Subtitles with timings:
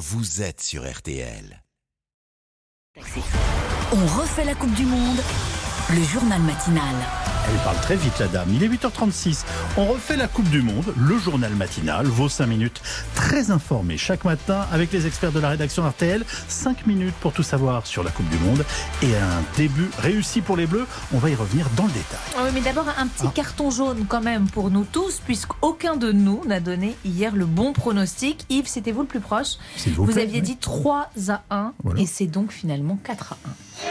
[0.00, 1.62] vous êtes sur RTL.
[3.92, 5.20] On refait la Coupe du Monde,
[5.90, 6.94] le journal matinal.
[7.48, 8.48] Elle parle très vite, la dame.
[8.52, 9.44] Il est 8h36.
[9.76, 12.80] On refait la Coupe du Monde, le journal matinal, vos 5 minutes
[13.14, 16.24] très informés chaque matin avec les experts de la rédaction RTL.
[16.48, 18.64] 5 minutes pour tout savoir sur la Coupe du Monde
[19.02, 20.86] et un début réussi pour les Bleus.
[21.12, 22.18] On va y revenir dans le détail.
[22.36, 23.32] Ah oui, mais d'abord un petit Ah.
[23.34, 27.72] carton jaune quand même pour nous tous, puisqu'aucun de nous n'a donné hier le bon
[27.72, 28.44] pronostic.
[28.48, 29.54] Yves, c'était vous le plus proche.
[29.76, 30.42] S'il vous Vous plaît, aviez oui.
[30.42, 32.00] dit 3 à 1, Voilà.
[32.00, 33.36] et c'est donc finalement 4 à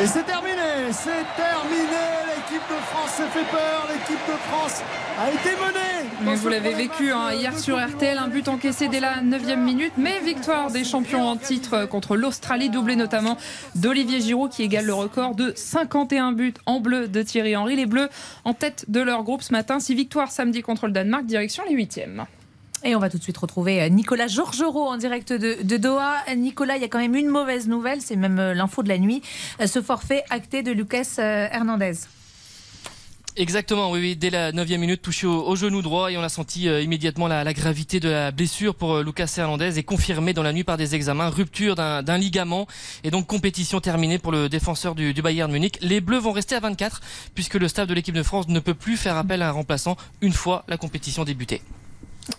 [0.00, 0.02] 1.
[0.02, 2.21] Et c'est terminé, c'est terminé.
[2.42, 3.88] L'équipe de France s'est fait peur.
[3.88, 4.82] L'équipe de France
[5.18, 6.10] a été menée.
[6.24, 9.92] Mais vous l'avez vécu hein, hier sur RTL, un but encaissé dès la 9e minute,
[9.96, 13.36] mais victoire des champions en titre contre l'Australie, doublé notamment
[13.76, 17.76] d'Olivier Giroud qui égale le record de 51 buts en bleu de Thierry Henry.
[17.76, 18.08] Les Bleus
[18.44, 21.74] en tête de leur groupe ce matin, 6 victoires samedi contre le Danemark, direction les
[21.74, 22.24] huitièmes.
[22.84, 26.16] Et on va tout de suite retrouver euh, Nicolas Georgerot en direct de, de Doha.
[26.36, 28.98] Nicolas, il y a quand même une mauvaise nouvelle, c'est même euh, l'info de la
[28.98, 29.22] nuit.
[29.60, 31.92] Euh, Ce forfait acté de Lucas Hernandez.
[33.34, 36.82] Exactement, oui, dès la 9 minute, touché au, genou droit et on a senti euh,
[36.82, 40.64] immédiatement la, gravité de la blessure pour euh, Lucas Hernandez et confirmé dans la nuit
[40.64, 42.66] par des examens, rupture d'un d'un ligament
[43.04, 45.78] et donc compétition terminée pour le défenseur du, du Bayern Munich.
[45.80, 47.00] Les Bleus vont rester à 24
[47.34, 49.96] puisque le staff de l'équipe de France ne peut plus faire appel à un remplaçant
[50.20, 51.62] une fois la compétition débutée.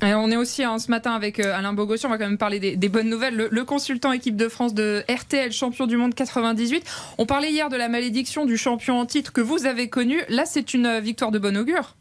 [0.02, 2.59] On est aussi hein, ce matin avec euh, Alain Bogossian, on va quand même parler
[2.59, 3.36] des, des bonnes nouvelles.
[3.36, 6.84] Le, le consultant équipe de France de RTL, champion du monde 98.
[7.17, 10.22] On parlait hier de la malédiction du champion en titre que vous avez connu.
[10.30, 11.95] Là, c'est une euh, victoire de bon augure.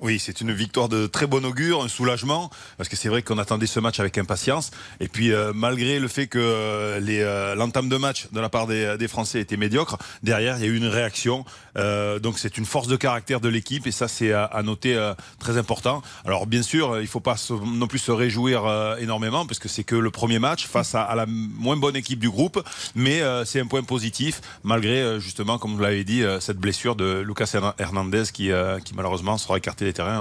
[0.00, 3.38] Oui, c'est une victoire de très bon augure, un soulagement, parce que c'est vrai qu'on
[3.38, 4.70] attendait ce match avec impatience.
[5.00, 8.66] Et puis, euh, malgré le fait que euh, euh, l'entame de match de la part
[8.66, 11.44] des, Français était médiocre, derrière, il y a eu une réaction.
[11.76, 14.96] Donc, c'est une force de caractère de l'équipe, et ça, c'est à, noter
[15.38, 16.02] très important.
[16.24, 18.64] Alors, bien sûr, il faut pas non plus se réjouir
[18.98, 22.30] énormément, parce que c'est que le premier match face à, la moins bonne équipe du
[22.30, 22.62] groupe,
[22.94, 27.50] mais c'est un point positif, malgré, justement, comme vous l'avez dit, cette blessure de Lucas
[27.52, 28.50] Herna- Hernandez qui,
[28.84, 29.71] qui malheureusement sera écarté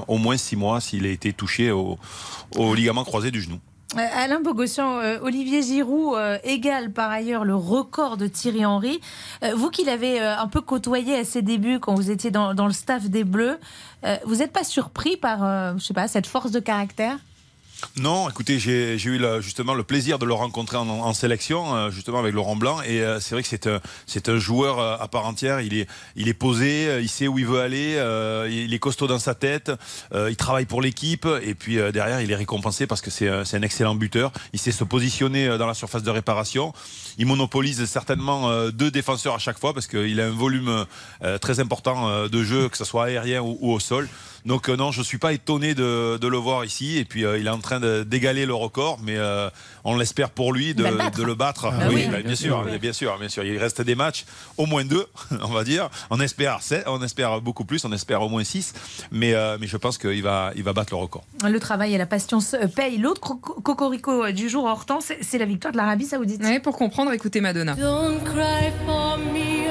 [0.08, 1.98] au moins six mois s'il a été touché au,
[2.76, 3.60] ligament croisé du genou.
[3.98, 9.02] Euh, Alain Bogossian, euh, Olivier Giroud euh, égale par ailleurs le record de Thierry Henry.
[9.56, 12.74] Vous qui l'avez un peu côtoyé à ses débuts quand vous étiez dans, dans le
[12.74, 13.60] staff des Bleus,
[14.26, 17.18] vous n'êtes pas surpris par, je sais pas, cette force de caractère?
[17.98, 22.34] Non, écoutez, j'ai eu justement le plaisir de le rencontrer en, sélection, euh, justement avec
[22.34, 25.26] Laurent Blanc, et euh, c'est vrai que c'est un, c'est un joueur euh, à part
[25.26, 25.60] entière.
[25.62, 29.20] Il est, posé, euh, il sait où il veut aller, euh, il est costaud dans
[29.20, 29.72] sa tête,
[30.14, 33.28] euh, il travaille pour l'équipe, et puis euh, derrière, il est récompensé parce que c'est
[33.28, 34.32] un, excellent buteur.
[34.54, 36.74] Il sait se positionner euh, dans la surface de réparation.
[37.18, 40.86] Il monopolise certainement euh, deux défenseurs à chaque fois parce qu'il a un volume
[41.24, 44.08] euh, très important euh, de jeu, que ce soit aérien ou, au sol.
[44.46, 46.98] Donc euh, non, je suis pas étonné de, de le voir ici.
[46.98, 49.50] Et puis euh, il est en train d'égaler le record, mais euh,
[49.84, 51.18] on l'espère pour lui de, le battre.
[51.18, 51.66] de le battre.
[51.72, 52.08] Ah oui.
[52.12, 53.44] bah, bien, sûr, bien sûr, bien sûr.
[53.44, 54.26] Il reste des matchs,
[54.58, 55.06] au moins deux,
[55.44, 55.90] on va dire.
[56.10, 58.74] On espère sept, on espère beaucoup plus, on espère au moins six.
[59.12, 61.24] Mais euh, mais je pense qu'il va il va battre le record.
[61.48, 62.98] Le travail et la patience euh, payent.
[62.98, 66.42] L'autre cocorico du jour, Hortense, c'est- c'est la victoire de l'Arabie Saoudite.
[66.64, 67.74] Pour comprendre, écoutez Madonna.
[67.76, 69.70] Don't cry for me,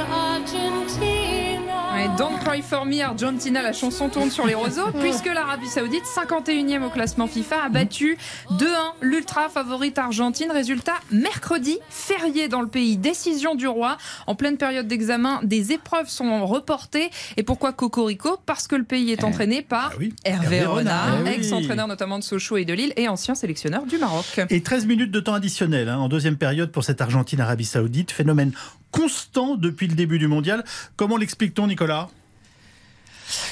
[2.16, 6.82] Don't Cry for Me, Argentina, la chanson tourne sur les roseaux, puisque l'Arabie Saoudite, 51e
[6.82, 8.16] au classement FIFA, a battu
[8.52, 8.64] 2-1
[9.02, 10.50] l'ultra favorite Argentine.
[10.50, 12.96] Résultat, mercredi, férié dans le pays.
[12.96, 13.98] Décision du roi.
[14.26, 17.10] En pleine période d'examen, des épreuves sont reportées.
[17.36, 18.38] Et pourquoi Cocorico?
[18.46, 20.14] Parce que le pays est entraîné par Ah oui.
[20.24, 21.26] Hervé Hervé Renard, Renard.
[21.26, 21.34] Eh oui.
[21.36, 24.40] ex-entraîneur notamment de Sochaux et de Lille, et ancien sélectionneur du Maroc.
[24.48, 28.10] Et 13 minutes de temps additionnel hein, en deuxième période pour cette Argentine-Arabie Saoudite.
[28.10, 28.52] Phénomène
[28.90, 30.64] constant depuis le début du mondial.
[30.96, 32.08] Comment l'explique-t-on, Nicolas?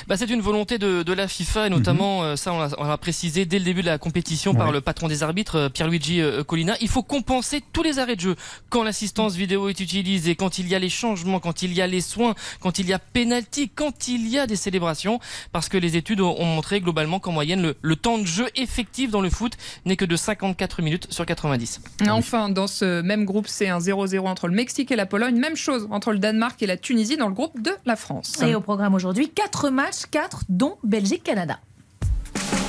[0.07, 2.85] Bah, c'est une volonté de, de la FIFA et notamment euh, ça on l'a on
[2.85, 6.21] l'a précisé dès le début de la compétition par le patron des arbitres euh, Pierluigi
[6.21, 6.77] euh, Collina.
[6.81, 8.37] Il faut compenser tous les arrêts de jeu
[8.71, 11.87] quand l'assistance vidéo est utilisée, quand il y a les changements, quand il y a
[11.87, 15.21] les soins, quand il y a pénalty, quand il y a des célébrations,
[15.53, 18.47] parce que les études ont ont montré globalement qu'en moyenne le, le temps de jeu
[18.55, 19.55] effectif dans le foot
[19.85, 21.81] n'est que de 54 minutes sur 90.
[22.09, 25.37] Enfin, dans ce même groupe, c'est un 0-0 entre le Mexique et la Pologne.
[25.37, 28.41] Même chose entre le Danemark et la Tunisie dans le groupe de la France.
[28.43, 31.59] Et au programme aujourd'hui, 4 matchs, 4 dont Belgique-Canada.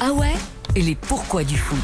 [0.01, 0.33] Ah ouais?
[0.75, 1.80] Et les pourquoi du foot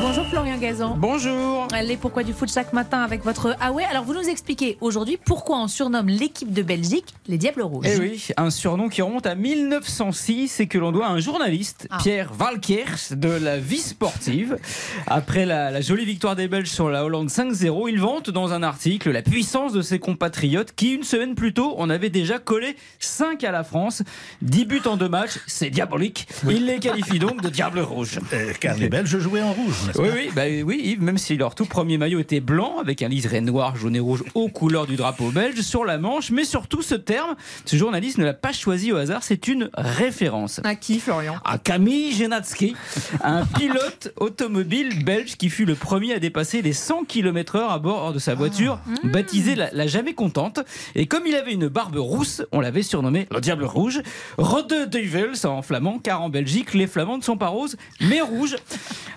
[0.00, 0.96] Bonjour Florian Gazan.
[0.96, 1.66] Bonjour.
[1.84, 3.84] Les pourquoi du foot chaque matin avec votre Ah ouais.
[3.84, 7.86] Alors vous nous expliquez aujourd'hui pourquoi on surnomme l'équipe de Belgique les Diables Rouges.
[7.88, 11.88] Eh oui, un surnom qui remonte à 1906 et que l'on doit à un journaliste,
[11.90, 11.98] Ah.
[12.00, 14.58] Pierre Valkers, de la vie sportive.
[15.06, 18.62] Après la, la jolie victoire des Belges sur la Hollande 5-0, il vante dans un
[18.62, 22.76] article la puissance de ses compatriotes qui, une semaine plus tôt, on avait déjà collé
[23.00, 24.02] 5 à la France.
[24.42, 26.28] 10 buts en deux matchs, c'est diabolique.
[26.48, 28.03] Il les qualifie donc de Diables Rouges.
[28.04, 28.18] Rouge.
[28.32, 31.66] Euh, car les Belges jouaient en rouge, Oui, bah oui, Yves, même si leur tout
[31.66, 35.30] premier maillot était blanc, avec un liseré noir, jaune et rouge aux couleurs du drapeau
[35.30, 37.34] belge sur la manche, mais surtout ce terme,
[37.64, 40.60] ce journaliste ne l'a pas choisi au hasard, c'est une référence.
[40.64, 41.36] À qui, Florian?
[41.44, 42.74] À Camille Genatsky,
[43.22, 48.12] un pilote automobile belge qui fut le premier à dépasser les 100 km/h à bord
[48.12, 50.60] de sa voiture, baptisée la, la Jamais Contente.
[50.94, 54.00] Et comme il avait une barbe rousse, on l'avait surnommé le Diable Rouge.
[54.38, 58.56] Rode Duivels en flamand, car en Belgique, les flamands ne sont pas roses, mais rouges.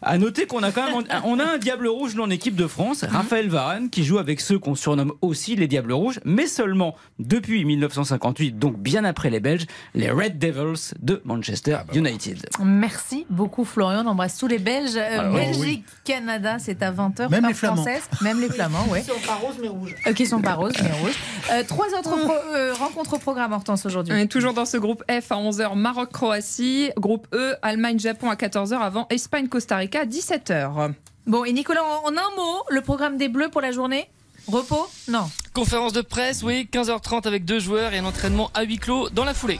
[0.02, 2.68] À noter qu'on a quand même un- on a un Diable Rouge dans l'équipe de
[2.68, 6.96] France, Raphaël Varane, qui joue avec ceux qu'on surnomme aussi les Diables Rouges, mais seulement
[7.20, 9.66] depuis 1958, donc bien après les Belges,
[9.96, 12.46] les Red Devils de Manchester United.
[12.64, 14.96] Merci beaucoup Florian, on embrasse tous les Belges.
[14.96, 17.30] Euh, Ah, Belgique, Canada, c'est à 20h.
[17.30, 17.76] Même les Flamands.
[17.78, 18.04] française.
[18.22, 19.00] Même les Flamands, oui.
[19.02, 19.96] Ils sont pas roses mais rouges.
[20.06, 21.16] Euh, qui sont pas roses, mais rouges.
[21.52, 24.14] Euh, trois autres pro- euh, rencontres au programme, Hortense, aujourd'hui.
[24.14, 26.92] On est toujours dans ce groupe F à 11h, Maroc-Croatie.
[26.98, 30.94] Groupe E, Allemagne-Japon à 14h avant Espagne-Costa Rica à 17h.
[31.26, 34.08] Bon, et Nicolas, en un mot, le programme des Bleus pour la journée
[34.48, 35.30] Repos Non.
[35.54, 39.26] Conférence de presse, oui, 15h30 avec deux joueurs et un entraînement à huis clos dans
[39.26, 39.60] la foulée.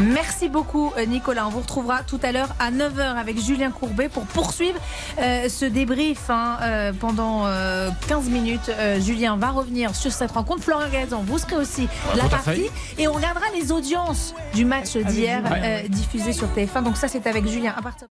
[0.00, 1.46] Merci beaucoup euh, Nicolas.
[1.46, 4.78] On vous retrouvera tout à l'heure à 9h avec Julien Courbet pour poursuivre
[5.20, 8.70] euh, ce débrief hein, euh, pendant euh, 15 minutes.
[8.70, 10.62] Euh, Julien va revenir sur cette rencontre.
[10.62, 14.96] Florian Gazan, vous serez aussi de la partie et on regardera les audiences du match
[14.96, 16.82] d'hier euh, diffusé sur TF1.
[16.84, 18.06] Donc ça c'est avec Julien à partir